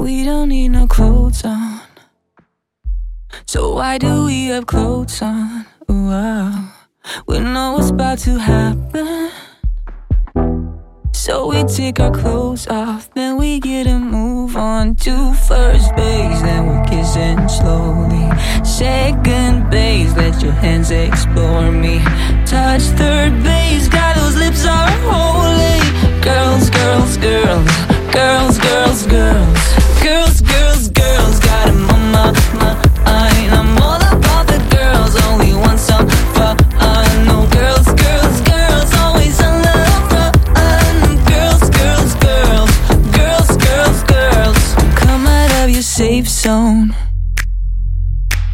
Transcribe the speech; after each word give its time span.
We 0.00 0.24
don't 0.24 0.48
need 0.48 0.68
no 0.68 0.86
clothes 0.86 1.44
on. 1.44 1.82
So 3.44 3.74
why 3.74 3.98
do 3.98 4.24
we 4.24 4.46
have 4.46 4.66
clothes 4.66 5.20
on? 5.20 5.66
Wow. 5.88 6.52
Ah. 6.54 6.86
We 7.26 7.38
know 7.40 7.74
what's 7.74 7.90
about 7.90 8.18
to 8.20 8.38
happen. 8.38 9.30
So 11.12 11.48
we 11.48 11.64
take 11.64 12.00
our 12.00 12.10
clothes 12.10 12.66
off, 12.66 13.12
then 13.12 13.36
we 13.36 13.60
get 13.60 13.86
a 13.86 13.98
move 13.98 14.56
on 14.56 14.94
to 15.04 15.34
first 15.34 15.94
base, 15.94 16.40
then 16.40 16.66
we're 16.66 16.84
kissing 16.84 17.46
slowly. 17.46 18.26
Second 18.64 19.68
base, 19.68 20.16
let 20.16 20.42
your 20.42 20.52
hands 20.52 20.90
explore 20.90 21.70
me. 21.70 21.98
Touch 22.46 22.82
third 22.96 23.42
base, 23.44 23.86
God, 23.88 24.16
those 24.16 24.36
lips 24.36 24.64
are 24.64 24.90
holy. 25.12 25.78
Girls, 26.22 26.70
girls, 26.70 27.16
girls, 27.18 27.70
girls, 28.14 28.49
zone 46.40 46.94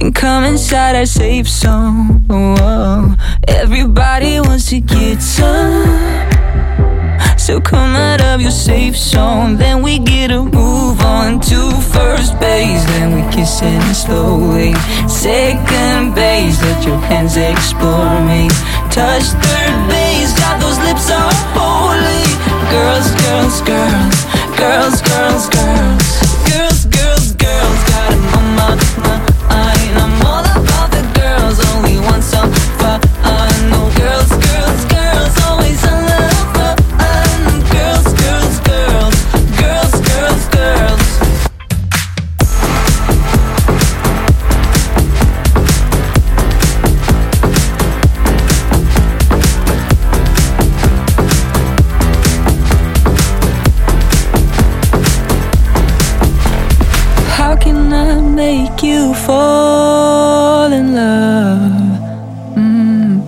and 0.00 0.14
come 0.14 0.44
inside 0.44 0.96
our 0.96 1.04
safe 1.04 1.46
zone. 1.46 2.24
Whoa. 2.28 3.14
Everybody 3.46 4.40
wants 4.40 4.70
to 4.70 4.80
get 4.80 5.20
some. 5.20 6.24
So 7.36 7.60
come 7.60 7.94
out 7.94 8.22
of 8.22 8.40
your 8.40 8.50
safe 8.50 8.96
zone, 8.96 9.56
then 9.56 9.82
we 9.82 9.98
get 9.98 10.30
a 10.30 10.42
move 10.42 11.00
on 11.02 11.40
to 11.40 11.70
first 11.92 12.40
base, 12.40 12.84
then 12.86 13.14
we 13.14 13.22
kiss 13.34 13.60
kissing 13.60 13.82
slowly. 13.92 14.72
Second 15.08 16.14
base, 16.14 16.62
let 16.62 16.86
your 16.86 16.96
hands 16.96 17.36
explore 17.36 18.20
me. 18.24 18.48
Touch 18.90 19.24
third 19.44 19.76
base, 19.90 20.32
got 20.40 20.60
those 20.60 20.78
lips 20.86 20.93
make 58.74 58.82
you 58.82 59.14
fall 59.14 60.72
in 60.72 60.94
love? 60.94 62.00
Mm. 62.56 63.20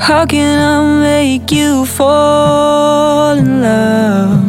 How 0.00 0.26
can 0.26 0.58
I 0.58 1.00
make 1.02 1.52
you 1.52 1.86
fall 1.86 3.38
in 3.38 3.62
love? 3.62 4.43